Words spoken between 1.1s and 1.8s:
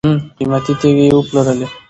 وپلورلې.